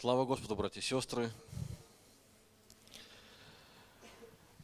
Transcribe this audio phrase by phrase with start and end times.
[0.00, 1.28] Слава Господу, братья и сестры.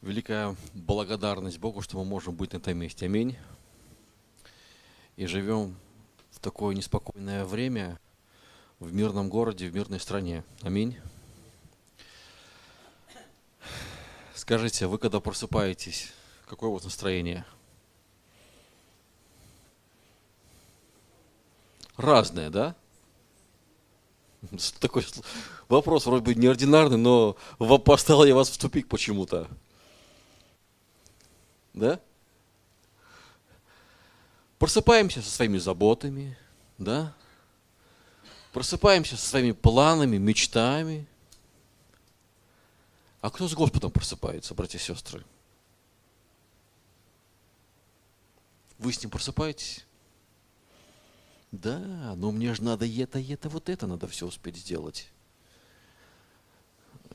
[0.01, 3.07] Великая благодарность Богу, что мы можем быть на этом месте.
[3.07, 3.37] Аминь.
[5.17, 5.75] И живем
[6.31, 7.99] в такое неспокойное время,
[8.79, 10.45] в мирном городе, в мирной стране.
[10.63, 10.97] Аминь.
[14.37, 16.13] Скажите, вы когда просыпаетесь,
[16.47, 17.45] какое у вас настроение?
[21.97, 22.77] Разное, да?
[24.81, 25.07] Такой
[25.69, 27.37] вопрос вроде бы неординарный, но
[27.85, 29.49] поставил я вас в тупик почему-то.
[31.73, 32.01] Да?
[34.59, 36.39] Просыпаемся со своими заботами,
[36.79, 37.13] да?
[38.53, 41.07] Просыпаемся со своими планами, мечтами.
[43.21, 45.25] А кто с Господом просыпается, братья и сестры?
[48.79, 49.85] Вы с ним просыпаетесь?
[51.63, 55.09] Да, но мне же надо это, это, вот это надо все успеть сделать.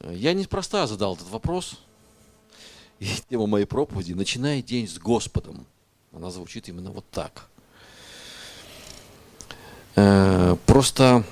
[0.02, 1.78] Я неспроста задал этот вопрос.
[3.00, 5.66] И тема моей проповеди «Начинай день с Господом».
[6.14, 7.50] Она звучит именно вот так.
[9.96, 11.26] Э, просто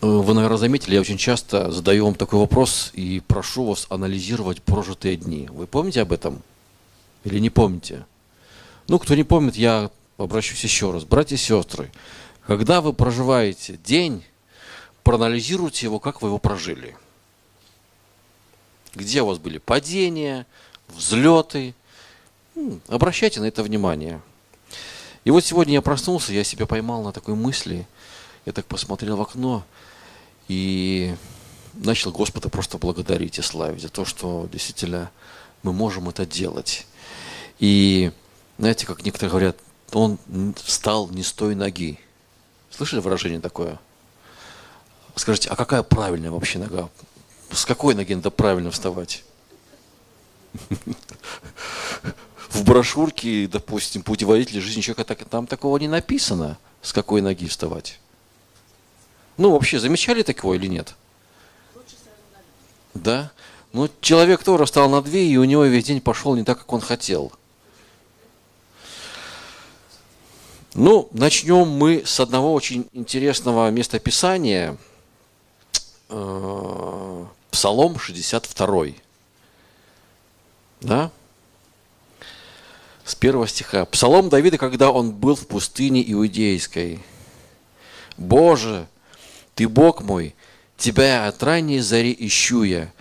[0.00, 4.62] э, вы, наверное, заметили, я очень часто задаю вам такой вопрос и прошу вас анализировать
[4.62, 5.48] прожитые дни.
[5.50, 6.42] Вы помните об этом?
[7.24, 8.06] Или не помните?
[8.86, 11.04] Ну, кто не помнит, я обращусь еще раз.
[11.04, 11.90] Братья и сестры,
[12.46, 14.24] когда вы проживаете день,
[15.02, 16.96] проанализируйте его, как вы его прожили.
[18.94, 20.46] Где у вас были падения,
[20.88, 21.74] взлеты.
[22.88, 24.20] Обращайте на это внимание.
[25.24, 27.86] И вот сегодня я проснулся, я себя поймал на такой мысли.
[28.46, 29.64] Я так посмотрел в окно
[30.48, 31.14] и
[31.72, 35.10] начал Господа просто благодарить и славить за то, что действительно
[35.62, 36.86] мы можем это делать.
[37.58, 38.12] И
[38.58, 39.56] знаете, как некоторые говорят,
[39.94, 40.18] он
[40.56, 41.98] встал не с той ноги.
[42.70, 43.78] Слышали выражение такое?
[45.16, 46.88] Скажите, а какая правильная вообще нога?
[47.50, 49.24] С какой ноги надо правильно вставать?
[52.48, 58.00] В брошюрке, допустим, путеводитель жизни человека, там такого не написано, с какой ноги вставать.
[59.36, 60.94] Ну, вообще, замечали такого или нет?
[62.94, 63.32] Да?
[63.72, 66.72] Ну, человек тоже встал на две, и у него весь день пошел не так, как
[66.72, 67.32] он хотел–
[70.74, 74.76] Ну, начнем мы с одного очень интересного местописания.
[76.08, 78.86] Э, Псалом 62.
[80.80, 81.12] Да?
[83.04, 83.84] С первого стиха.
[83.84, 86.98] Псалом Давида, когда он был в пустыне Иудейской.
[88.16, 88.88] «Боже,
[89.54, 90.34] Ты Бог мой,
[90.76, 92.92] Тебя от ранней зари ищу я,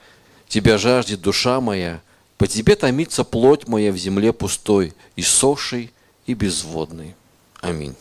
[0.47, 2.01] Тебя жаждет душа моя,
[2.37, 5.91] по Тебе томится плоть моя в земле пустой, иссохшей
[6.27, 7.15] и безводной».
[7.63, 7.95] Аминь.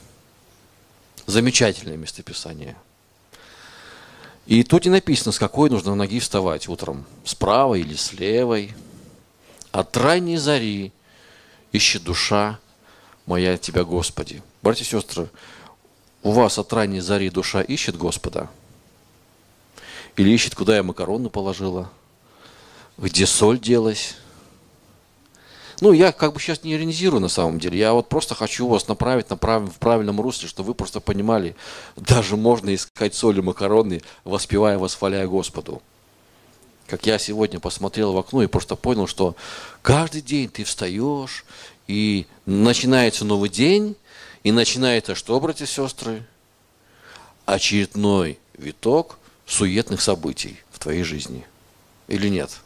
[1.27, 2.77] Замечательное местописание.
[4.45, 7.07] И тут не написано, с какой нужно ноги вставать утром.
[7.25, 8.75] С правой или с левой.
[9.71, 10.91] От ранней зари
[11.71, 12.59] ищет душа
[13.25, 14.43] моя Тебя, Господи.
[14.63, 15.31] Братья и сестры,
[16.25, 18.51] у вас от ранней зари душа ищет Господа?
[20.17, 21.89] Или ищет, куда я макароны положила?
[22.99, 24.17] Где соль делась?
[25.83, 27.77] Ну, я как бы сейчас не иронизирую на самом деле.
[27.77, 29.65] Я вот просто хочу вас направить на прав...
[29.65, 31.57] в правильном русле, чтобы вы просто понимали,
[31.97, 35.83] даже можно искать соли макароны, воспевая, восхваляя Господу.
[36.87, 39.35] Как я сегодня посмотрел в окно и просто понял, что
[39.83, 41.45] каждый день ты встаешь,
[41.89, 43.97] и начинается новый день,
[44.45, 46.25] и начинается что, братья и сестры?
[47.45, 51.45] Очередной виток суетных событий в твоей жизни.
[52.07, 52.61] Или нет?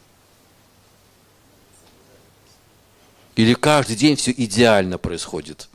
[3.37, 5.69] Или каждый день все идеально происходит.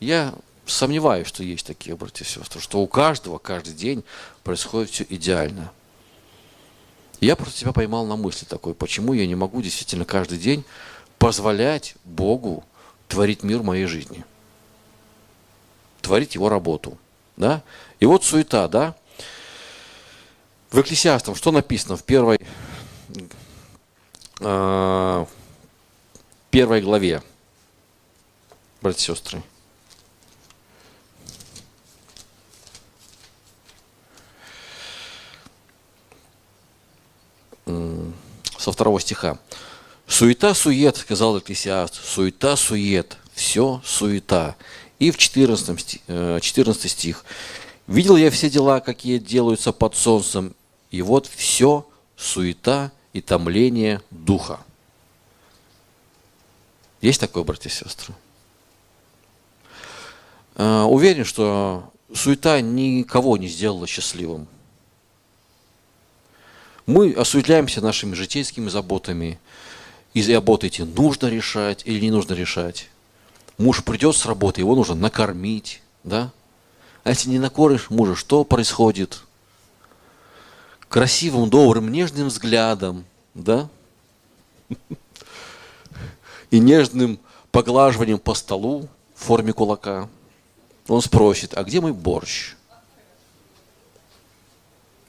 [0.00, 4.02] Я сомневаюсь, что есть такие братья и сестры, что у каждого каждый день
[4.42, 5.72] происходит все идеально.
[7.20, 10.64] Я просто себя поймал на мысли такой, почему я не могу действительно каждый день
[11.18, 12.64] позволять Богу
[13.08, 14.24] творить мир моей жизни.
[16.00, 16.96] Творить его работу.
[17.36, 17.62] Да?
[17.98, 18.94] И вот суета, да?
[20.70, 22.40] В Экклесиастам что написано в первой,
[24.40, 25.26] а,
[26.50, 27.22] первой главе,
[28.82, 29.42] братья и сестры.
[37.64, 39.38] Со второго стиха.
[40.06, 44.56] Суета-сует, сказал Экклесиаст, суета-сует, все суета.
[44.98, 46.02] И в 14,
[46.42, 47.24] 14 э, стих.
[47.86, 50.54] Видел я все дела, какие делаются под солнцем,
[50.90, 51.86] и вот все
[52.16, 54.60] суета и томление духа.
[57.00, 58.14] Есть такое, братья и сестры?
[60.56, 64.46] Э, уверен, что суета никого не сделала счастливым.
[66.86, 69.38] Мы осуществляемся нашими житейскими заботами.
[70.12, 72.88] И заботы эти нужно решать или не нужно решать.
[73.58, 76.32] Муж придет с работы, его нужно накормить, да?
[77.04, 79.22] А если не накормишь мужа, что происходит?
[80.88, 83.04] Красивым, добрым, нежным взглядом,
[83.34, 83.68] да?
[86.50, 87.18] И нежным
[87.52, 90.08] поглаживанием по столу в форме кулака.
[90.88, 92.54] Он спросит, а где мой борщ?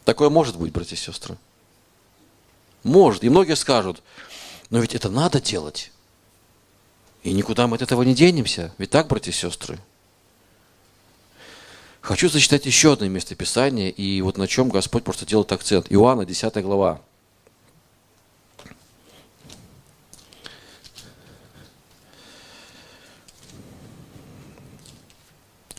[0.05, 1.37] Такое может быть, братья и сестры.
[2.83, 3.23] Может.
[3.23, 4.01] И многие скажут,
[4.69, 5.91] но ведь это надо делать.
[7.23, 8.73] И никуда мы от этого не денемся.
[8.77, 9.79] Ведь так, братья и сестры?
[12.01, 15.85] Хочу зачитать еще одно место Писания, и вот на чем Господь просто делает акцент.
[15.89, 16.99] Иоанна, 10 глава.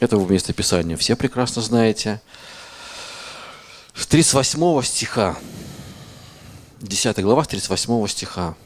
[0.03, 2.21] Это вы место Писания все прекрасно знаете.
[3.95, 5.39] С 38 стиха
[6.81, 8.57] 10 глава, 38 стиха.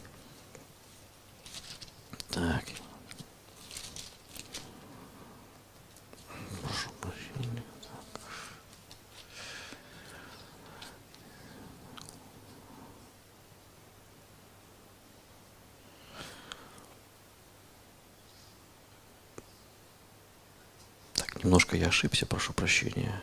[2.31, 2.65] Так.
[6.63, 7.63] Прошу прощения.
[21.13, 23.23] Так, немножко я ошибся, прошу прощения.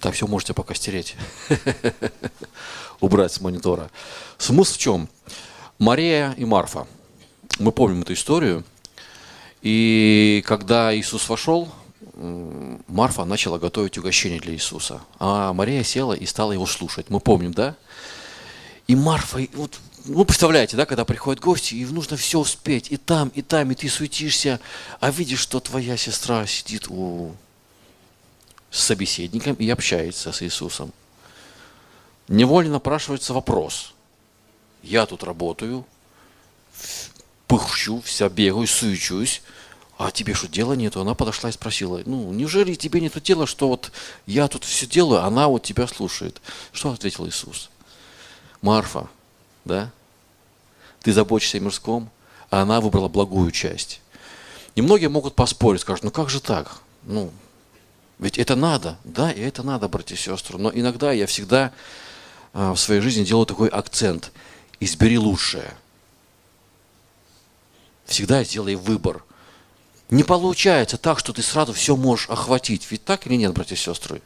[0.00, 1.16] Так, все можете пока стереть.
[3.00, 3.90] Убрать с монитора.
[4.38, 5.08] Смысл в чем?
[5.78, 6.86] Мария и Марфа.
[7.58, 8.64] Мы помним эту историю.
[9.60, 11.70] И когда Иисус вошел,
[12.16, 15.02] Марфа начала готовить угощение для Иисуса.
[15.18, 17.10] А Мария села и стала его слушать.
[17.10, 17.76] Мы помним, да?
[18.86, 23.28] И Марфа, вот, ну, представляете, да, когда приходят гости, и нужно все успеть, и там,
[23.34, 24.60] и там, и ты суетишься,
[25.00, 27.34] а видишь, что твоя сестра сидит у
[28.70, 30.92] с собеседником и общается с Иисусом.
[32.28, 33.94] Невольно напрашивается вопрос.
[34.82, 35.86] Я тут работаю,
[37.46, 39.42] пыхчу, вся бегаю, суечусь,
[39.98, 41.00] а тебе что, дела нету?
[41.00, 43.92] Она подошла и спросила, ну, неужели тебе нету дела, что вот
[44.26, 46.40] я тут все делаю, она вот тебя слушает?
[46.72, 47.70] Что ответил Иисус?
[48.60, 49.08] Марфа,
[49.64, 49.90] да?
[51.02, 52.10] Ты заботишься о мирском,
[52.50, 54.00] а она выбрала благую часть.
[54.74, 56.80] И многие могут поспорить, скажут, ну как же так?
[57.04, 57.32] Ну,
[58.18, 60.58] ведь это надо, да, и это надо, братья и сестры.
[60.58, 61.72] Но иногда я всегда
[62.52, 64.32] а, в своей жизни делаю такой акцент.
[64.78, 65.74] Избери лучшее.
[68.04, 69.22] Всегда сделай выбор.
[70.08, 72.86] Не получается так, что ты сразу все можешь охватить.
[72.90, 74.22] Ведь так или нет, братья и сестры?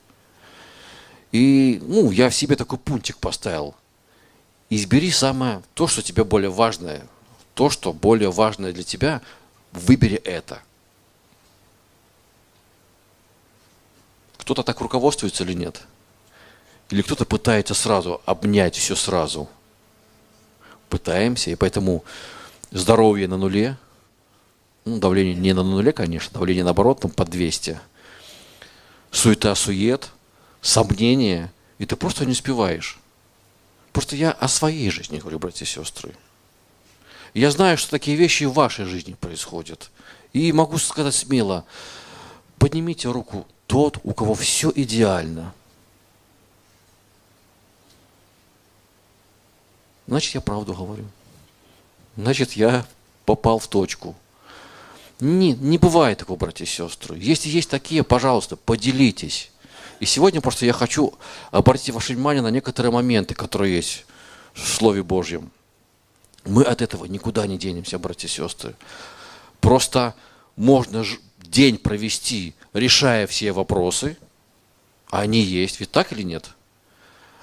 [1.32, 3.75] И ну, я в себе такой пунктик поставил.
[4.69, 7.06] Избери самое, то, что тебе более важное.
[7.55, 9.21] То, что более важное для тебя,
[9.73, 10.61] выбери это–
[14.50, 15.82] Кто-то так руководствуется или нет?
[16.88, 19.49] Или кто-то пытается сразу обнять все сразу?
[20.88, 22.03] Пытаемся, и поэтому
[22.73, 23.77] здоровье на нуле,
[24.91, 27.81] ну, давление не на нуле, конечно, давление наоборот, там под 200.
[29.11, 30.11] Суета, сует,
[30.61, 32.99] сомнения, и ты просто не успеваешь.
[33.93, 36.15] Просто я о своей жизни говорю, братья и сестры.
[37.35, 39.91] Я знаю, что такие вещи в вашей жизни происходят.
[40.32, 41.65] И могу сказать смело,
[42.59, 45.53] поднимите руку тот, у кого все идеально.
[50.06, 51.05] Значит, я правду говорю.
[52.17, 52.85] Значит, я
[53.25, 54.17] попал в точку.
[55.20, 57.19] Не, не бывает такого, братья и сестры.
[57.19, 59.50] Если есть такие, пожалуйста, поделитесь.
[60.00, 61.15] И сегодня просто я хочу
[61.50, 64.06] обратить ваше внимание на некоторые моменты, которые есть
[64.55, 65.50] в Слове Божьем.
[66.44, 68.74] Мы от этого никуда не денемся, братья и сестры.
[69.60, 70.15] Просто
[70.56, 71.05] можно
[71.39, 74.17] день провести, решая все вопросы,
[75.10, 76.50] а они есть, ведь так или нет?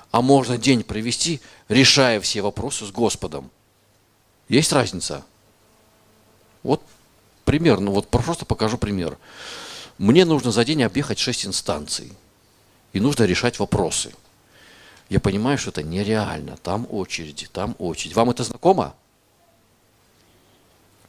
[0.09, 3.51] А можно день провести, решая все вопросы с Господом.
[4.49, 5.23] Есть разница?
[6.63, 6.81] Вот
[7.47, 9.17] пример, ну вот просто покажу пример.
[9.97, 12.11] Мне нужно за день объехать шесть инстанций.
[12.93, 14.13] И нужно решать вопросы.
[15.09, 16.57] Я понимаю, что это нереально.
[16.57, 18.15] Там очереди, там очередь.
[18.15, 18.93] Вам это знакомо?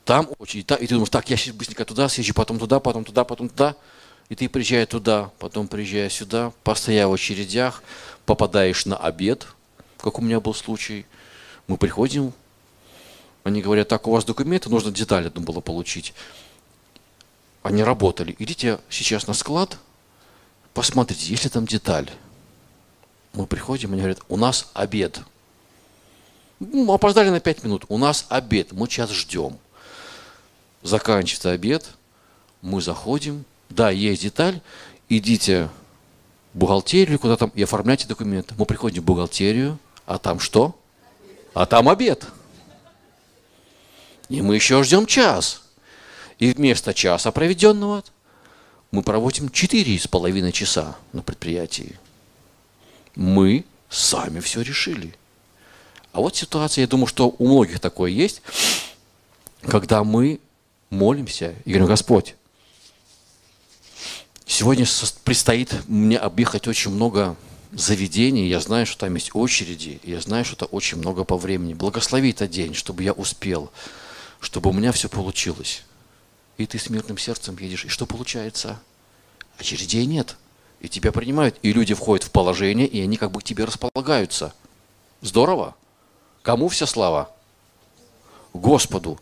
[0.08, 3.24] там очень, и ты думаешь, так, я сейчас быстренько туда съезжу, потом туда, потом туда,
[3.24, 3.76] потом туда.
[4.30, 7.82] И ты приезжаешь туда, потом приезжаешь сюда, постояв в очередях,
[8.24, 9.46] попадаешь на обед,
[9.98, 11.04] как у меня был случай.
[11.66, 12.32] Мы приходим,
[13.48, 16.14] они говорят, так, у вас документы, нужно деталь одну было получить.
[17.62, 18.36] Они работали.
[18.38, 19.78] Идите сейчас на склад,
[20.74, 22.10] посмотрите, есть ли там деталь.
[23.32, 25.20] Мы приходим, они говорят, у нас обед.
[26.60, 29.58] Мы опоздали на 5 минут, у нас обед, мы сейчас ждем.
[30.82, 31.90] заканчивается обед,
[32.62, 34.60] мы заходим, да, есть деталь,
[35.08, 35.68] идите
[36.54, 38.54] в бухгалтерию куда там и оформляйте документы.
[38.58, 40.78] Мы приходим в бухгалтерию, а там что?
[41.54, 42.26] А там обед.
[44.28, 45.62] И мы еще ждем час.
[46.38, 48.04] И вместо часа проведенного
[48.90, 51.98] мы проводим четыре с половиной часа на предприятии.
[53.14, 55.14] Мы сами все решили.
[56.12, 58.42] А вот ситуация, я думаю, что у многих такое есть,
[59.62, 60.40] когда мы
[60.90, 62.34] молимся и говорим, Господь,
[64.46, 64.86] сегодня
[65.24, 67.36] предстоит мне объехать очень много
[67.72, 71.74] заведений, я знаю, что там есть очереди, я знаю, что это очень много по времени.
[71.74, 73.70] Благослови этот день, чтобы я успел,
[74.40, 75.84] чтобы у меня все получилось.
[76.56, 77.84] И ты с мирным сердцем едешь.
[77.84, 78.80] И что получается?
[79.58, 80.36] Очередей нет.
[80.80, 81.56] И тебя принимают.
[81.62, 84.54] И люди входят в положение, и они как бы к тебе располагаются.
[85.20, 85.74] Здорово.
[86.42, 87.30] Кому вся слава?
[88.52, 89.20] Господу.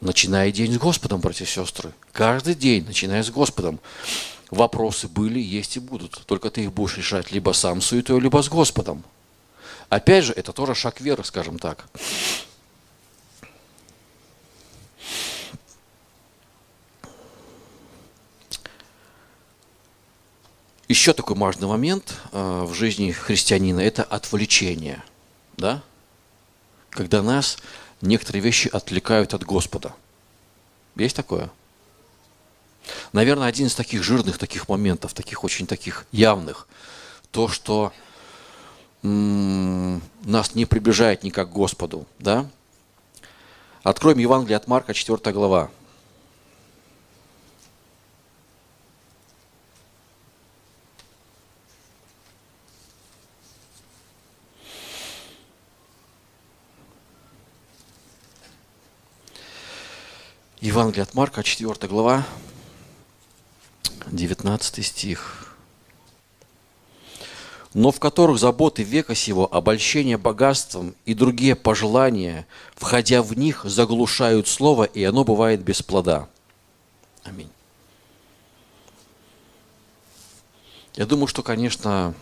[0.00, 1.92] Начиная день с Господом, братья и сестры.
[2.12, 3.80] Каждый день, начиная с Господом.
[4.50, 6.22] Вопросы были, есть и будут.
[6.26, 9.02] Только ты их будешь решать либо сам суетой, либо с Господом.
[9.88, 11.88] Опять же, это тоже шаг веры, скажем так.
[20.88, 25.02] Еще такой важный момент э, в жизни христианина– это отвлечение.
[25.58, 25.82] Да?
[26.88, 27.58] Когда нас
[28.00, 29.94] некоторые вещи отвлекают от Господа.
[30.96, 31.50] Есть такое?
[33.12, 36.66] Наверное, один из таких жирных таких моментов, таких очень таких явных,
[37.32, 37.92] то, что
[39.02, 42.06] нас не приближает никак к Господу.
[42.18, 42.48] Да?
[43.82, 45.70] Откроем Евангелие от Марка, 4 глава.
[60.78, 62.24] Евангелие от Марка, 4 глава,
[64.06, 65.56] 19 стих.
[67.74, 74.46] «Но в которых заботы века сего, обольщение богатством и другие пожелания, входя в них, заглушают
[74.46, 76.28] слово, и оно бывает без плода».
[77.24, 77.50] Аминь.
[80.94, 82.14] Я думаю, что, конечно,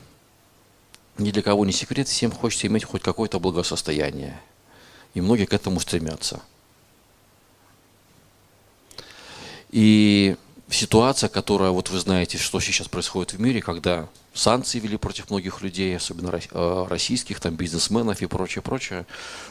[1.19, 4.41] ни для кого не секрет, всем хочется иметь хоть какое-то благосостояние.
[5.13, 6.41] И многие к этому стремятся–
[9.77, 10.37] И
[10.71, 15.61] ситуация, которая, вот вы знаете, что сейчас происходит в мире, когда санкции вели против многих
[15.61, 19.05] людей, особенно э, российских, там, бизнесменов и прочее, прочее,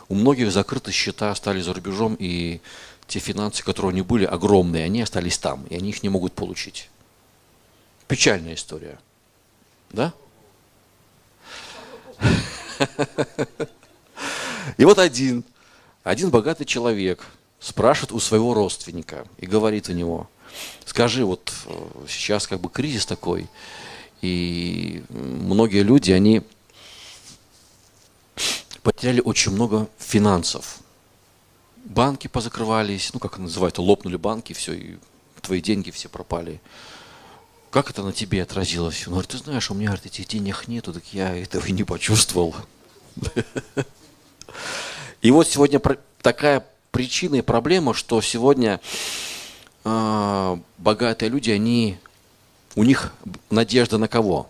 [0.10, 2.60] у многих закрыты счета стали за рубежом, и
[3.06, 6.34] те финансы, которые у них были огромные, они остались там, и они их не могут
[6.34, 6.90] получить.
[8.08, 8.98] Печальная история.
[9.92, 10.12] Да?
[14.78, 15.44] И вот один,
[16.04, 17.24] один богатый человек–
[17.60, 20.30] спрашивает у своего родственника и говорит у него,
[20.86, 23.48] скажи, вот э, сейчас как бы кризис такой,
[24.22, 26.42] и многие люди, они
[28.82, 30.80] потеряли очень много финансов.
[31.84, 34.98] Банки позакрывались, ну, как называют, лопнули банки, все, и
[35.42, 36.62] твои деньги все пропали.
[37.70, 39.06] Как это на тебе отразилось?
[39.08, 41.84] Он говорит, ты знаешь, у меня говорит, этих денег нету, так я этого и не
[41.84, 42.56] почувствовал.
[45.22, 45.82] И вот сегодня
[46.22, 48.80] такая причина и проблема, что сегодня
[49.84, 51.98] э, богатые люди, они,
[52.74, 53.14] у них
[53.50, 54.48] надежда на кого?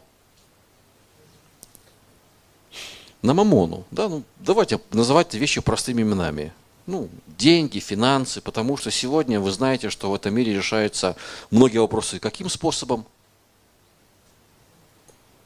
[3.24, 3.84] На мамону.
[3.90, 4.10] Да?
[4.10, 6.54] Ну, давайте называть вещи простыми именами.
[6.86, 11.16] Ну, деньги, финансы, потому что сегодня вы знаете, что в этом мире решаются
[11.50, 12.20] многие вопросы.
[12.20, 13.08] Каким способом?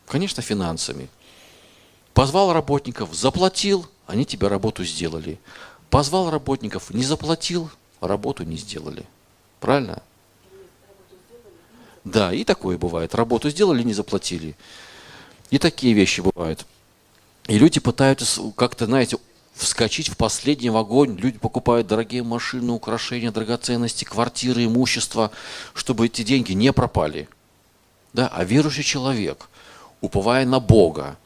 [0.05, 1.07] Конечно, финансами.
[2.13, 5.39] Позвал работников, заплатил, они тебе работу сделали.
[5.89, 7.69] Позвал работников, не заплатил,
[8.01, 9.05] работу не сделали.
[9.59, 10.01] Правильно?
[12.03, 13.15] Да, и такое бывает.
[13.15, 14.55] Работу сделали, не заплатили.
[15.49, 16.65] И такие вещи бывают.
[17.47, 19.17] И люди пытаются как-то, знаете,
[19.53, 21.15] вскочить в последний вагон.
[21.17, 25.31] Люди покупают дорогие машины, украшения, драгоценности, квартиры, имущество,
[25.73, 27.27] чтобы эти деньги не пропали.
[28.13, 28.27] Да?
[28.27, 29.49] А верующий человек,
[30.01, 31.17] уповая на Бога,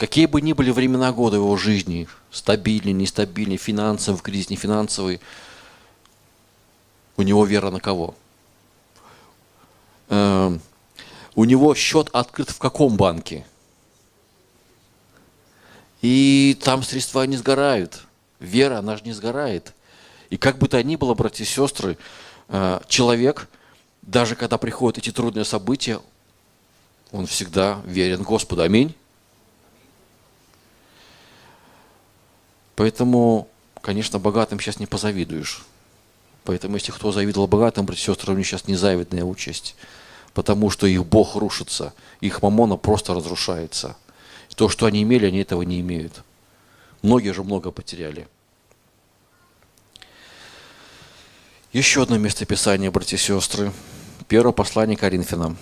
[0.00, 5.20] Какие бы ни были времена года его жизни, стабильный, нестабильный, финансовый, кризис, не финансовый,
[7.18, 8.14] у него вера на кого?
[10.08, 10.56] Э,
[11.34, 13.44] у него счет открыт в каком банке?
[16.00, 18.00] И там средства не сгорают.
[18.38, 19.74] Вера, она же не сгорает.
[20.30, 21.98] И как бы то ни было, братья и сестры,
[22.48, 23.50] э, человек,
[24.00, 26.00] даже когда приходят эти трудные события,
[27.12, 28.62] он всегда верен Господу.
[28.62, 28.94] Аминь.
[32.76, 33.48] Поэтому,
[33.80, 35.64] конечно, богатым сейчас не позавидуешь.
[36.44, 39.76] Поэтому, если кто завидовал богатым, братья и сестры, у них сейчас незавидная участь.
[40.32, 43.96] Потому что их Бог рушится, их мамона просто разрушается.
[44.56, 46.22] То, что они имели, они этого не имеют.
[47.02, 48.28] Многие же много потеряли.
[51.72, 53.72] Еще одно местописание, братья и сестры.
[54.28, 55.56] Первое послание Коринфянам.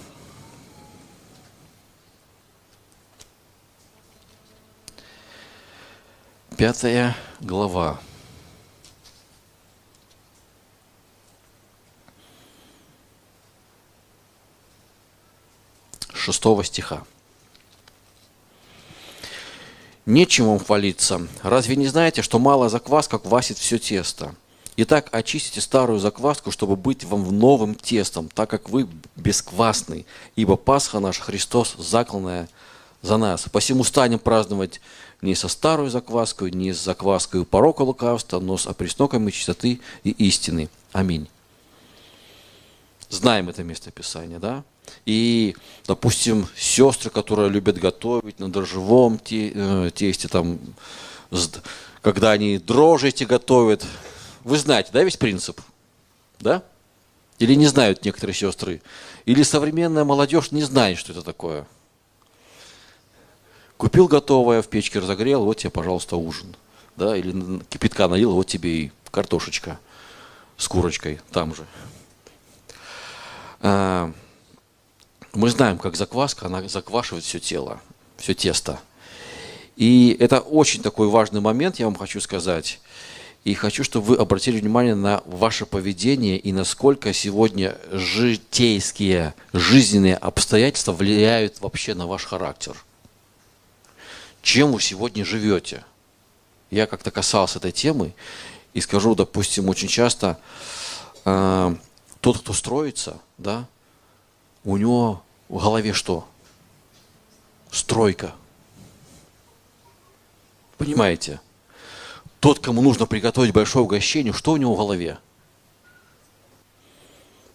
[6.59, 8.00] Пятая глава.
[16.12, 17.05] Шестого стиха.
[20.05, 21.29] Нечем вам хвалиться.
[21.45, 24.35] Разве не знаете, что малая закваска квасит все тесто?
[24.77, 30.99] Итак, очистите старую закваску, чтобы быть вам новым тестом, так как вы бесквасный, ибо Пасха
[30.99, 32.49] наш Христос закланная
[33.02, 33.47] за нас.
[33.50, 34.81] Посему станем праздновать
[35.23, 40.69] не со старой закваской, не с закваской порока лукавства, но с опресноками чистоты и истины.
[40.93, 41.28] Аминь.
[43.11, 44.64] Знаем это место Писания, да?
[45.07, 45.55] И,
[45.87, 50.59] допустим, сестры, которые любят готовить на дрожжевом э, тесте, там,
[52.02, 53.85] когда они дрожжи эти готовят,
[54.45, 55.61] вы знаете, да, весь принцип?
[56.40, 56.62] Да?
[57.38, 58.81] Или не знают некоторые сестры?
[59.26, 61.67] Или современная молодежь не знает, что это такое?
[63.79, 66.57] Купил готовое, в печке разогрел, вот тебе, пожалуйста, ужин.
[66.97, 67.17] Да?
[67.17, 69.79] Или кипятка налил, вот тебе и картошечка
[70.57, 71.65] с курочкой там же.
[73.61, 74.13] А,
[75.33, 77.81] мы знаем, как закваска, она заквашивает все тело,
[78.17, 78.81] все тесто.
[79.77, 82.81] И это очень такой важный момент, я вам хочу сказать.
[83.45, 90.93] И хочу, чтобы вы обратили внимание на ваше поведение и насколько сегодня житейские, жизненные обстоятельства
[90.93, 92.75] влияют вообще на ваш характер.
[94.49, 95.85] Чем вы сегодня живете?
[96.71, 98.14] Я как-то касался этой темы
[98.73, 100.40] и скажу, допустим, очень часто
[101.26, 101.76] э,
[102.23, 103.67] тот, кто строится, да,
[104.64, 106.27] у него в голове что?
[107.70, 108.33] Стройка.
[110.79, 111.42] Понимаете?
[112.40, 115.18] Тот, кому нужно приготовить большое угощение, что у него в голове?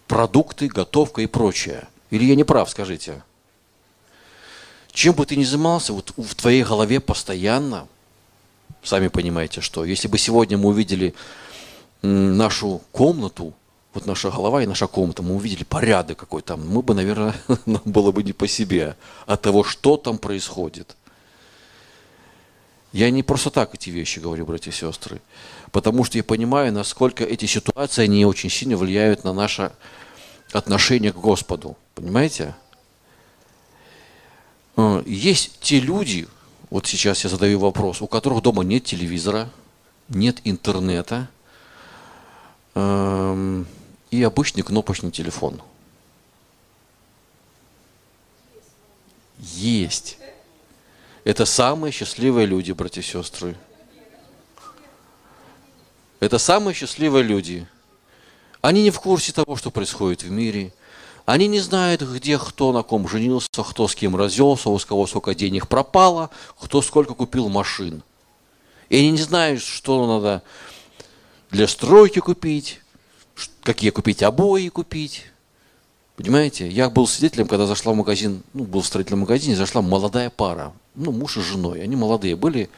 [0.06, 1.88] Продукты, готовка и прочее.
[2.10, 3.24] Или я не прав, скажите?
[4.94, 7.88] Чем бы ты ни занимался, вот в твоей голове постоянно,
[8.84, 11.14] сами понимаете, что если бы сегодня мы увидели
[12.00, 13.54] нашу комнату,
[13.92, 17.34] вот наша голова и наша комната, мы увидели порядок какой там, мы бы, наверное,
[17.66, 20.96] нам было бы не по себе от того, что там происходит.
[22.92, 25.20] Я не просто так эти вещи говорю, братья и сестры,
[25.72, 29.72] потому что я понимаю, насколько эти ситуации, они очень сильно влияют на наше
[30.52, 31.76] отношение к Господу.
[31.96, 32.54] Понимаете?
[34.76, 36.28] Э, есть те люди,
[36.70, 39.48] вот сейчас я задаю вопрос, у которых дома нет телевизора,
[40.08, 41.28] нет интернета,
[42.74, 43.66] эм,
[44.10, 45.60] и обычный кнопочный телефон.
[49.38, 50.18] Есть.
[51.24, 53.56] Это самые счастливые люди, братья и сестры.
[56.20, 57.66] Это самые счастливые люди.
[58.60, 60.72] Они не в курсе того, что происходит в мире.
[61.26, 65.34] Они не знают, где кто на ком женился, кто с кем развелся, у кого сколько
[65.34, 68.02] денег пропало, кто сколько купил машин.
[68.90, 70.42] И они не знают, что надо
[71.50, 72.80] для стройки купить,
[73.62, 75.24] какие купить обои купить.
[76.16, 80.30] Понимаете, я был свидетелем, когда зашла в магазин, ну, был в строительном магазине, зашла молодая
[80.30, 81.82] пара, ну, муж и женой.
[81.82, 82.68] Они молодые были,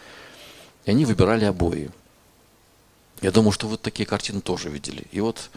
[0.85, 1.91] и они выбирали обои.
[3.21, 5.05] Я думаю, что вот такие картины тоже видели.
[5.11, 5.51] И вот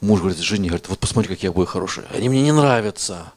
[0.00, 2.06] муж говорит жене, говорит, вот посмотри, какие обои хорошие.
[2.12, 3.32] Они мне не нравятся.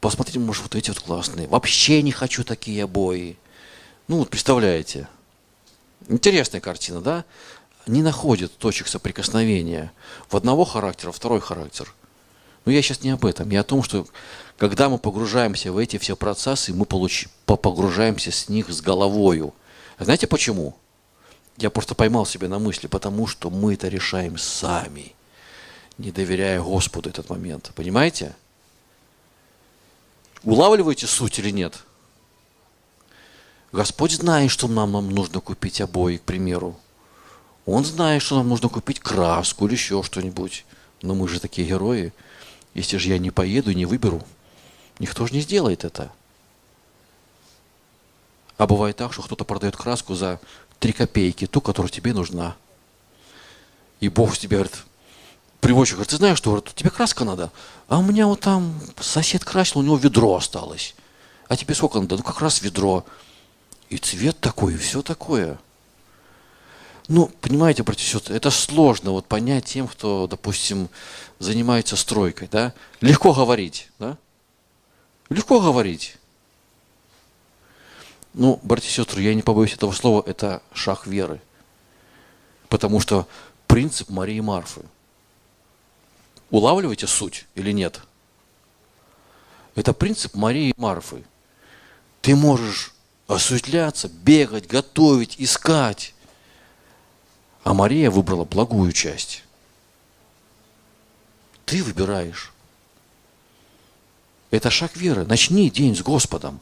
[0.00, 1.48] Посмотрите, может, вот эти вот классные.
[1.48, 3.36] Вообще не хочу такие обои.
[4.08, 5.08] Ну, вот представляете.
[6.08, 7.24] Интересная картина, да?
[7.86, 9.92] не находят точек соприкосновения
[10.28, 11.92] в одного характера, второй характер.
[12.64, 13.50] Но я сейчас не об этом.
[13.50, 14.06] Я о том, что
[14.56, 17.28] когда мы погружаемся в эти все процессы, мы получ...
[17.44, 19.52] погружаемся с них с головою.
[19.98, 20.74] Знаете почему?
[21.58, 25.13] Я просто поймал себя на мысли, потому что мы это решаем сами,
[25.98, 27.72] не доверяя Господу этот момент.
[27.74, 28.34] Понимаете?
[30.42, 31.84] Улавливаете суть или нет?
[33.72, 36.78] Господь знает, что нам, нам нужно купить обои, к примеру.
[37.66, 40.64] Он знает, что нам нужно купить краску или еще что-нибудь.
[41.02, 42.12] Но мы же такие герои.
[42.74, 44.22] Если же я не поеду и не выберу,
[44.98, 46.12] никто же не сделает это.
[48.56, 50.40] А бывает так, что кто-то продает краску за
[50.80, 52.56] 3 копейки, ту, которая тебе нужна.
[54.00, 54.84] И Бог тебе говорит,
[55.64, 57.50] приводчик говорит, ты знаешь, что говорит, тебе краска надо?
[57.88, 60.94] А у меня вот там сосед красил, у него ведро осталось.
[61.48, 62.18] А тебе сколько надо?
[62.18, 63.06] Ну как раз ведро.
[63.88, 65.58] И цвет такой, и все такое.
[67.08, 70.90] Ну, понимаете, братья это сложно вот понять тем, кто, допустим,
[71.38, 72.74] занимается стройкой, да?
[73.00, 74.18] Легко говорить, да?
[75.30, 76.16] Легко говорить.
[78.34, 81.40] Ну, братья и сестры, я не побоюсь этого слова, это шаг веры.
[82.68, 83.26] Потому что
[83.66, 84.82] принцип Марии Марфы.
[86.54, 88.00] Улавливаете суть или нет?
[89.74, 91.24] Это принцип Марии Марфы.
[92.22, 92.94] Ты можешь
[93.26, 96.14] осветляться, бегать, готовить, искать.
[97.64, 99.42] А Мария выбрала благую часть.
[101.66, 102.52] Ты выбираешь.
[104.52, 105.26] Это шаг веры.
[105.26, 106.60] Начни день с Господом.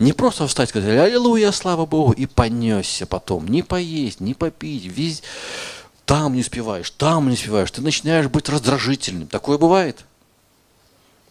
[0.00, 3.46] Не просто встать, сказать, аллилуйя, слава Богу, и понесся потом.
[3.46, 5.22] Не поесть, не попить, весь...
[6.06, 7.70] там не успеваешь, там не успеваешь.
[7.70, 9.26] Ты начинаешь быть раздражительным.
[9.28, 10.04] Такое бывает?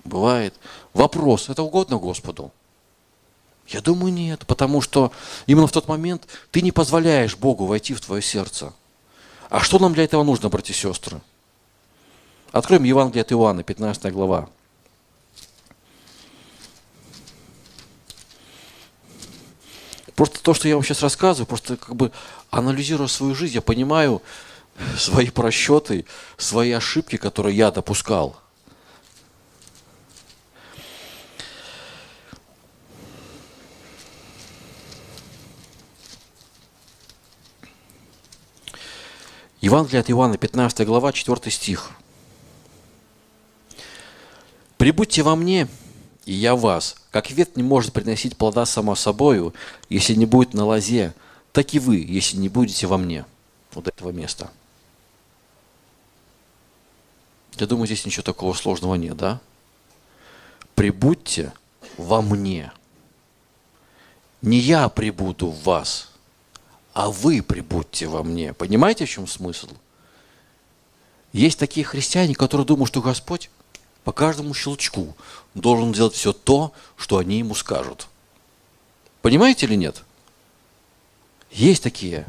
[0.04, 0.54] Бывает.
[0.94, 2.52] Вопрос, это угодно Господу?
[3.68, 5.12] Я думаю, нет, потому что
[5.46, 8.74] именно в тот момент ты не позволяешь Богу войти в твое сердце.
[9.50, 11.22] А что нам для этого нужно, братья и сестры?
[12.52, 14.50] Откроем Евангелие от Иоанна, 15 глава.
[20.16, 22.12] Просто то, что я вам сейчас рассказываю, просто как бы
[22.52, 24.22] анализируя свою жизнь, я понимаю
[24.98, 26.06] свои просчеты,
[26.38, 28.38] свои ошибки, которые я допускал–
[39.64, 41.92] Евангелие от Иоанна, 15 глава, 4 стих.
[44.78, 45.70] «Прибудьте во мне,
[46.26, 46.98] и я вас.
[47.12, 49.54] Как ветвь не может приносить плода само собою,
[49.88, 51.14] если не будет на лозе,
[51.54, 53.24] так и вы, если не будете во мне».
[53.72, 54.52] Вот этого места.
[57.58, 59.40] Я думаю, здесь ничего такого сложного нет, да?
[60.76, 61.54] Прибудьте
[61.98, 62.72] во мне.
[64.42, 66.10] Не я прибуду в вас–
[66.94, 68.54] а вы прибудьте во мне.
[68.54, 69.70] Понимаете, в чем смысл?
[71.34, 73.50] Есть такие христиане, которые думают, что Господь
[74.04, 75.16] по каждому щелчку
[75.56, 78.08] должен делать все то, что они ему скажут.
[79.24, 80.04] Понимаете или нет?
[81.52, 82.28] Есть такие.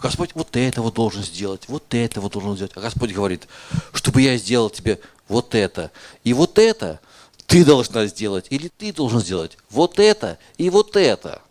[0.00, 2.72] Господь вот этого должен сделать, вот этого должен сделать.
[2.76, 3.48] А Господь говорит,
[3.92, 5.90] чтобы я сделал тебе вот это.
[6.22, 7.00] И вот это
[7.46, 11.42] ты должна сделать, или ты должен сделать вот это и вот это.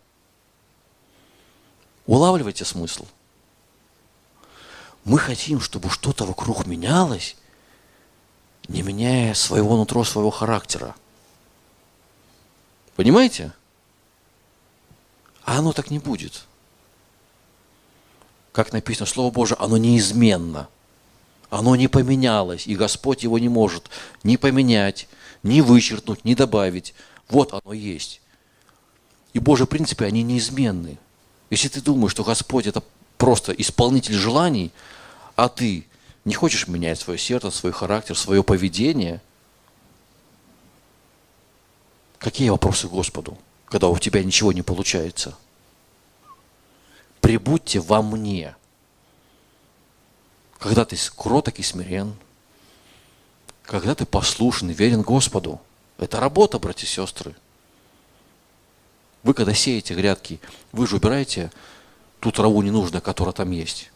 [2.06, 3.06] Улавливайте смысл.
[5.04, 7.36] Мы хотим, чтобы что-то вокруг менялось,
[8.68, 10.94] не меняя своего нутро, своего характера.
[12.94, 13.52] Понимаете?
[15.44, 16.44] А оно так не будет.
[18.56, 20.70] Как написано, Слово Божие, оно неизменно.
[21.50, 23.90] Оно не поменялось, и Господь его не может
[24.22, 25.08] ни поменять,
[25.42, 26.94] ни вычеркнуть, ни добавить.
[27.28, 28.22] Вот оно есть.
[29.34, 30.96] И Божьи принципы, они неизменны.
[31.50, 32.82] Если ты думаешь, что Господь это
[33.18, 34.72] просто исполнитель желаний,
[35.34, 35.84] а ты
[36.24, 39.20] не хочешь менять свое сердце, свой характер, свое поведение,
[42.16, 45.36] какие вопросы Господу, когда у тебя ничего не получается?
[47.26, 48.54] Прибудьте во мне.
[50.58, 52.14] Когда ты кроток и смирен,
[53.64, 55.60] когда ты послушен и верен Господу.
[55.98, 57.34] Это работа, братья и сестры–
[59.26, 61.50] вы когда сеете грядки, вы же убираете
[62.20, 63.90] ту траву ненужную, которая там есть.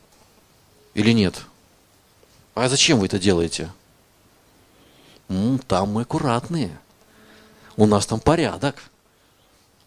[0.95, 1.45] Или нет?
[2.57, 3.71] А зачем вы это делаете?
[5.29, 6.77] М, там мы аккуратные.
[7.77, 8.83] У нас там порядок.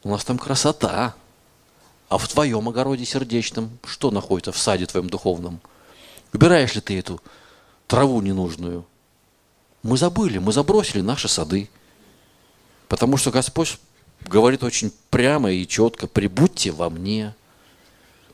[0.06, 1.14] У нас там красота.
[2.14, 5.60] А в твоем огороде сердечном что находится в саде твоем духовном?
[6.32, 7.20] Убираешь ли ты эту
[7.88, 8.86] траву ненужную?
[9.82, 11.72] Мы забыли, мы забросили наши сады.
[12.88, 13.80] Потому что Господь
[14.28, 17.34] говорит очень прямо и четко, прибудьте во мне.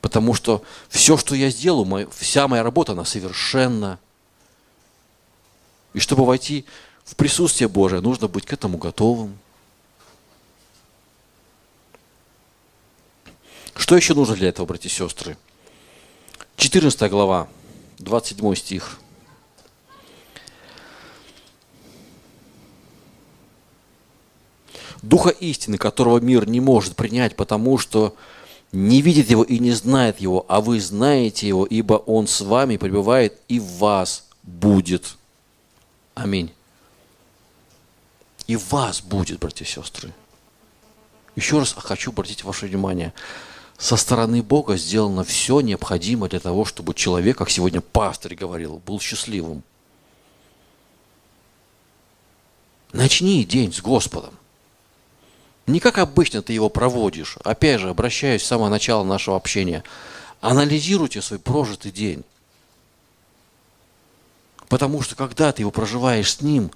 [0.01, 3.97] Потому что все, что я сделаю, вся моя работа, она совершенна.
[5.93, 6.65] И чтобы войти
[7.05, 9.39] в присутствие Божие, нужно быть к этому готовым.
[13.75, 15.37] Что еще нужно для этого, братья и сестры?
[16.57, 17.47] 14 глава,
[17.99, 18.99] 27 стих.
[25.01, 28.15] Духа истины, которого мир не может принять, потому что
[28.71, 32.77] не видит его и не знает его, а вы знаете его, ибо он с вами
[32.77, 35.15] пребывает и в вас будет.
[36.15, 36.51] Аминь.
[38.47, 40.13] И в вас будет, братья и сестры.
[41.35, 43.13] Еще раз хочу обратить ваше внимание.
[43.79, 48.99] Со стороны Бога сделано все необходимое для того, чтобы человек, как сегодня пастор говорил, был
[48.99, 49.63] счастливым.
[52.91, 54.33] Начни день с Господом.
[55.65, 59.83] Не как обычно ты его проводишь, опять же, обращаюсь с самого начала нашего общения,
[60.41, 62.23] Анализируйте свой прожитый день.
[64.69, 66.71] Потому что когда ты его проживаешь с ним,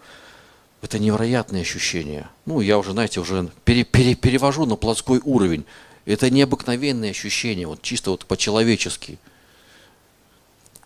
[0.82, 2.30] это невероятные ощущения.
[2.46, 5.66] Ну, я уже, знаете, уже пере, пере, перевожу на плотской уровень.
[6.06, 9.18] Это необыкновенные ощущения, вот чисто вот по-человечески.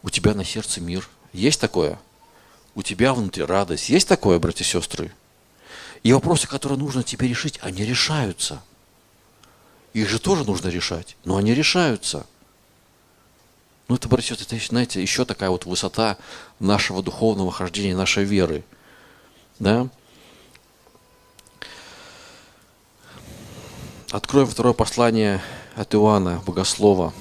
[0.03, 1.09] У тебя на сердце мир.
[1.33, 1.99] Есть такое?
[2.75, 3.89] У тебя внутри радость.
[3.89, 5.11] Есть такое, братья и сестры?
[6.03, 8.61] И вопросы, которые нужно тебе решить, они решаются.
[9.93, 12.27] Их же тоже нужно решать, но они решаются.
[13.87, 16.17] Ну, это, братья это, знаете, еще такая вот высота
[16.59, 18.63] нашего духовного хождения, нашей веры.
[19.59, 19.89] Да?
[24.09, 25.41] Откроем второе послание
[25.75, 27.13] от Иоанна, Богослова.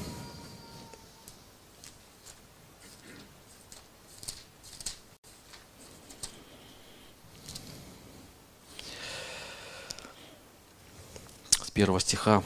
[11.50, 12.44] С первого стиха,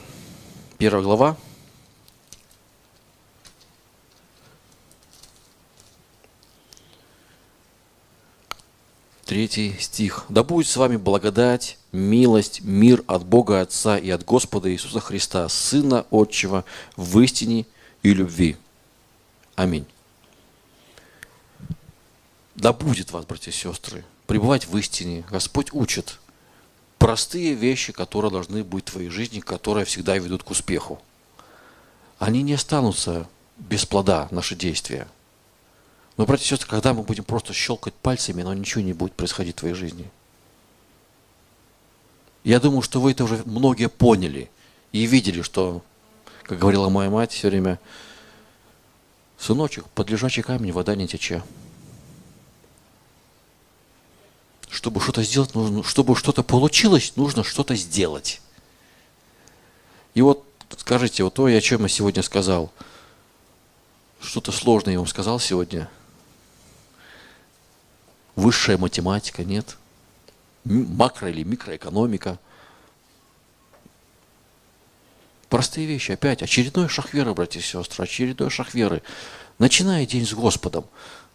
[0.78, 1.36] первая глава,
[9.30, 10.24] Третий стих.
[10.28, 15.48] «Да будет с вами благодать, милость, мир от Бога Отца и от Господа Иисуса Христа,
[15.48, 16.64] Сына Отчего,
[16.96, 17.64] в истине
[18.02, 18.56] и любви.
[19.54, 19.86] Аминь».
[22.56, 25.24] Да будет вас, братья и сестры, пребывать в истине.
[25.30, 26.18] Господь учит
[26.98, 31.00] простые вещи, которые должны быть в твоей жизни, которые всегда ведут к успеху.
[32.18, 35.06] Они не останутся без плода, наши действия–
[36.20, 39.56] но, братья и сестры, когда мы будем просто щелкать пальцами, но ничего не будет происходить
[39.56, 40.10] в твоей жизни.
[42.44, 44.50] Я думаю, что вы это уже многие поняли
[44.92, 45.82] и видели, что,
[46.42, 47.80] как говорила моя мать все время,
[49.38, 51.42] сыночек, под лежачий камень вода не тече.
[54.68, 58.42] Чтобы что-то сделать, нужно, чтобы что-то получилось, нужно что-то сделать.
[60.12, 60.44] И вот
[60.76, 62.70] скажите, вот то, о чем я сегодня сказал.
[64.20, 65.88] Что-то сложное я вам сказал сегодня–
[68.40, 69.76] высшая математика, нет.
[70.64, 72.38] Макро- или микроэкономика.
[75.48, 76.12] Простые вещи.
[76.12, 79.02] Опять очередной шаг веры, братья и сестры, очередной шаг веры.
[79.58, 80.84] Начиная день с Господом.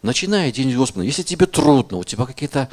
[0.02, 1.06] Начиная день с Господом.
[1.06, 2.68] Если тебе трудно, у тебя какие-то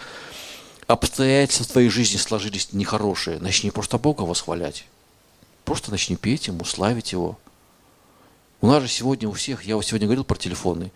[0.88, 4.86] обстоятельства в твоей жизни сложились нехорошие, начни просто Бога восхвалять.
[5.66, 7.40] Просто начни петь Ему, славить Его.
[8.62, 10.92] У нас же сегодня у всех, я вот сегодня говорил про телефоны,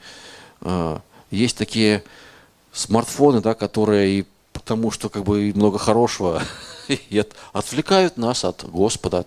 [0.62, 2.04] а, есть такие
[2.78, 6.44] смартфоны, да, которые и потому что как бы много хорошего
[6.88, 9.26] и от, отвлекают нас от Господа.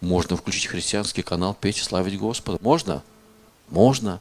[0.00, 2.58] Можно включить христианский канал, петь и славить Господа.
[2.62, 3.02] Можно?
[3.68, 4.20] Можно.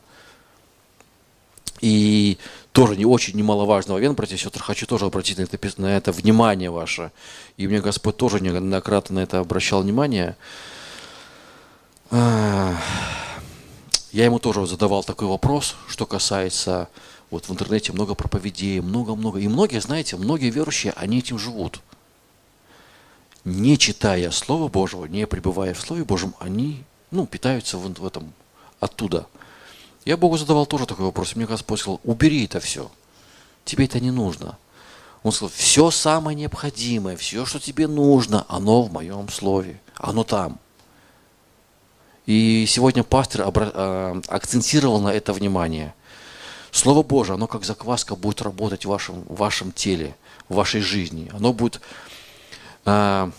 [1.80, 2.38] И
[2.74, 6.12] тоже не очень немаловажный момент, братья и сестры, хочу тоже обратить на это, на это
[6.12, 7.12] внимание ваше.
[7.56, 10.36] И мне Господь тоже неоднократно на это обращал внимание.
[12.12, 12.76] Я
[14.12, 16.90] ему тоже задавал такой вопрос, что касается
[17.30, 19.40] вот в интернете много проповедей, много-много.
[19.40, 21.82] И многие, знаете, многие верующие, они этим живут.
[23.46, 28.34] Не читая Слова Божьего, не пребывая в Слове Божьем, они ну, питаются в, в этом
[28.80, 29.28] оттуда.
[30.06, 31.36] Я Богу задавал тоже такой вопрос.
[31.36, 32.90] Мне Господь сказал, убери это все.
[33.64, 34.58] Тебе это не нужно.
[35.22, 40.60] Он сказал, все самое необходимое, все, что тебе нужно, оно в моем слове, оно там.
[42.26, 45.94] И сегодня пастор а, акцентировал на это внимание–
[46.72, 50.16] Слово Божие, оно как закваска будет работать в вашем, в вашем теле,
[50.48, 51.32] в вашей жизни.
[51.34, 51.82] Оно будет
[52.86, 53.32] э,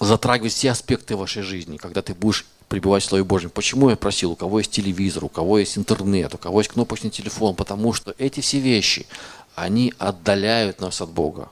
[0.00, 3.50] затрагивать все аспекты вашей жизни, когда ты будешь пребывать в Слове Божьем.
[3.50, 7.10] Почему я просил, у кого есть телевизор, у кого есть интернет, у кого есть кнопочный
[7.10, 7.54] телефон?
[7.54, 9.06] Потому что эти все вещи,
[9.54, 11.50] они отдаляют нас от Бога.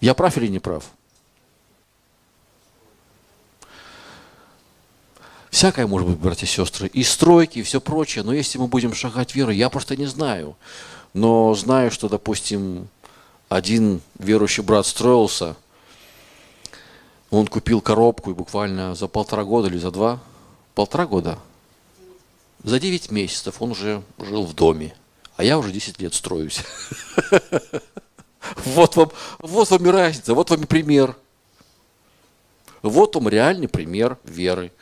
[0.00, 0.84] Я прав или не прав?
[5.52, 8.24] Всякое может быть, братья и сестры, и стройки, и все прочее.
[8.24, 10.56] Но если мы будем шагать верой, я просто не знаю.
[11.12, 12.88] Но знаю, что, допустим,
[13.50, 15.54] один верующий брат строился,
[17.30, 20.20] он купил коробку и буквально за полтора года или за два,
[20.74, 21.38] полтора года,
[22.64, 24.94] за девять месяцев он уже жил в доме,
[25.36, 26.60] а я уже десять лет строюсь.
[28.64, 31.16] Вот вам, вот вам и разница, вот вам и пример.
[32.82, 34.72] Вот вам реальный пример веры.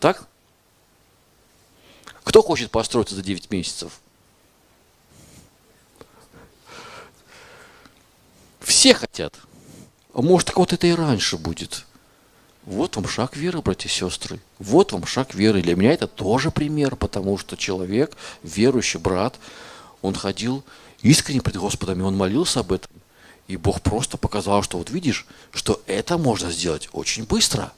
[0.00, 0.28] Так?
[2.24, 4.00] Кто хочет построиться за 9 месяцев?
[8.60, 9.34] Все хотят.
[10.14, 11.84] А может, вот это и раньше будет.
[12.64, 14.40] Вот вам шаг веры, братья и сестры.
[14.58, 15.62] Вот вам шаг веры.
[15.62, 19.36] Для меня это тоже пример, потому что человек, верующий брат,
[20.02, 20.62] он ходил
[21.00, 22.90] искренне пред Господом, и он молился об этом.
[23.46, 27.72] И Бог просто показал, что вот видишь, что это можно сделать очень быстро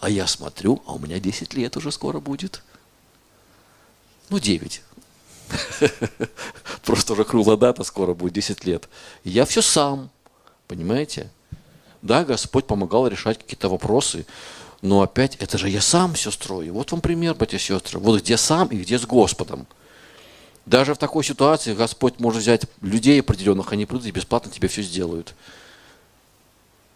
[0.00, 2.62] А я смотрю, а у меня 10 лет уже скоро будет.
[4.30, 4.82] Ну, 9.
[6.84, 8.88] Просто уже круглая дата, скоро будет 10 лет.
[9.24, 10.10] я все сам,
[10.68, 11.30] понимаете?
[12.00, 14.24] Да, Господь помогал решать какие-то вопросы,
[14.80, 16.72] но опять, это же я сам все строю.
[16.72, 17.98] Вот вам пример, братья и сестры.
[17.98, 19.66] Вот где сам и где с Господом.
[20.64, 24.80] Даже в такой ситуации Господь может взять людей определенных, они придут и бесплатно тебе все
[24.82, 25.34] сделают.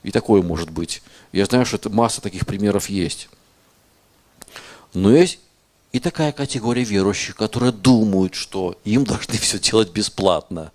[0.05, 1.03] И такое может быть.
[1.33, 3.29] Я знаю, что это масса таких примеров есть.
[4.93, 5.41] Но есть
[5.93, 10.71] и такая категория верующих, которые думают, что им должны все делать бесплатно.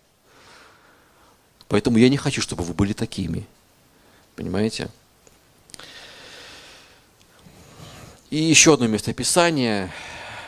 [1.70, 3.46] Поэтому я не хочу, чтобы вы были такими.
[4.36, 4.90] Понимаете?
[8.32, 9.92] И еще одно местописание,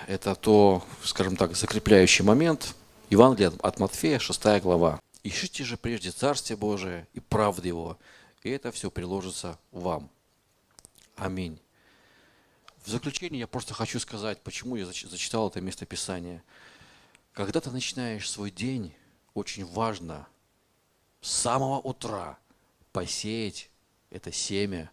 [0.08, 2.74] это то, скажем так, закрепляющий момент.
[3.12, 5.00] Евангелие от Матфея, 6 глава.
[5.24, 7.98] «Ищите же прежде Царствие Божие и правды Его,
[8.44, 10.10] и это все приложится вам».
[11.16, 11.60] Аминь.
[12.84, 16.44] В заключение я просто хочу сказать, почему я зачитал это местописание.
[17.34, 18.94] Когда ты начинаешь свой день,
[19.34, 20.28] очень важно
[21.22, 22.40] с самого утра
[22.92, 23.70] посеять
[24.10, 24.92] это семя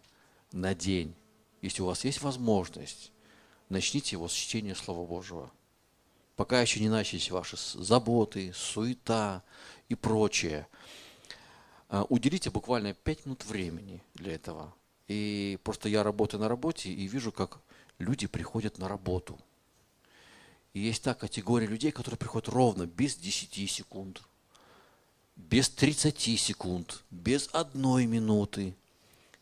[0.51, 1.15] на день
[1.61, 3.11] если у вас есть возможность,
[3.69, 5.51] начните его с чтения Слова Божьего.
[6.35, 9.43] Пока еще не начались ваши заботы, суета
[9.89, 10.67] и прочее.
[11.89, 14.73] А, уделите буквально 5 минут времени для этого.
[15.07, 17.59] И просто я работаю на работе и вижу, как
[17.97, 19.37] люди приходят на работу.
[20.73, 24.21] И есть та категория людей, которые приходят ровно, без 10 секунд,
[25.35, 28.75] без 30 секунд, без одной минуты–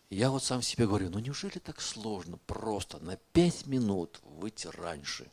[0.09, 5.29] я вот сам себе говорю, ну неужели так сложно просто на пять минут выйти раньше?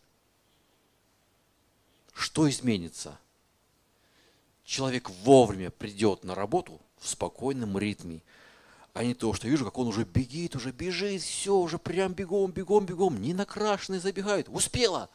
[2.12, 3.18] Что изменится?
[4.64, 8.22] Человек вовремя придет на работу в спокойном ритме,
[8.94, 12.50] а не то, что вижу, как он уже бегит, уже бежит, все, уже прям бегом,
[12.50, 14.48] бегом, бегом, не накрашенный забегает.
[14.48, 15.11] Успела!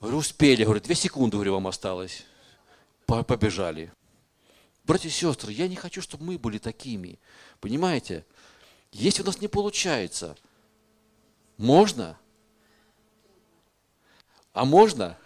[0.00, 2.24] Говорю, успели, говорю, две секунды, говорю, вам осталось.
[3.06, 3.90] Побежали.
[4.84, 7.18] Братья и сестры, я не хочу, чтобы мы были такими.
[7.60, 8.26] Понимаете?
[8.92, 10.36] Если у нас не получается,
[11.56, 12.18] можно?
[14.52, 15.16] А можно?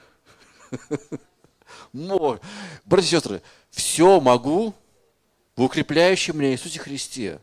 [1.93, 4.75] Братья и сестры, все могу
[5.57, 7.41] в укрепляющем меня Иисусе Христе.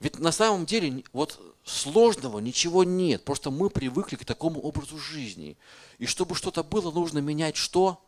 [0.00, 3.24] Ведь на самом деле вот сложного ничего нет.
[3.24, 5.56] Просто мы привыкли к такому образу жизни.
[5.98, 8.02] И чтобы что-то было, нужно менять что?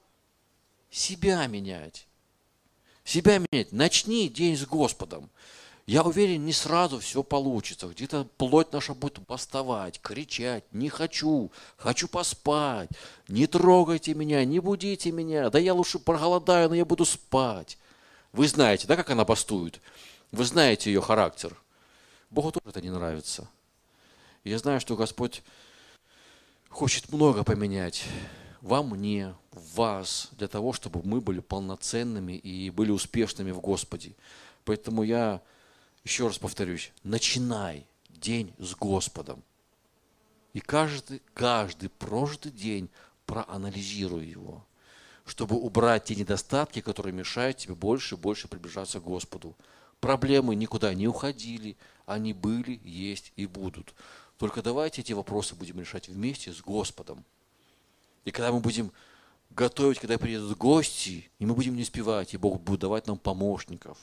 [0.91, 2.07] Себя менять.
[3.05, 3.73] Себя менять.
[3.73, 5.31] Начни день с Господом.
[5.87, 7.89] Я уверен, не сразу все получится.
[7.89, 12.89] Где-то плоть наша будет бастовать, кричать, не хочу, хочу поспать,
[13.27, 17.79] не трогайте меня, не будите меня, да я лучше проголодаю, но я буду спать.
[18.33, 19.81] Вы знаете, да, как она бастует?
[20.31, 21.57] Вы знаете ее характер.
[22.31, 23.49] Богу тоже это не нравится.
[24.45, 25.43] Я знаю, что Господь
[26.69, 28.05] хочет много поменять
[28.61, 34.15] во мне, в вас, для того, чтобы мы были полноценными и были успешными в Господе.
[34.65, 35.43] Поэтому я
[36.05, 39.43] еще раз повторюсь, начинай день с Господом.
[40.53, 42.91] И каждый, каждый прожитый день
[43.27, 44.65] проанализируй его,
[45.25, 49.57] чтобы убрать те недостатки, которые мешают тебе больше и больше приближаться к Господу.
[50.01, 53.95] Проблемы никуда не уходили, они были, есть и будут.
[54.37, 57.25] Только давайте эти вопросы будем решать вместе с Господом.
[58.25, 58.93] И когда мы будем
[59.51, 63.99] готовить, когда приедут гости, и мы будем не успевать, и Бог будет давать нам помощников,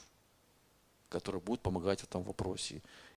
[1.10, 2.82] которые будут помогать в этом вопросе.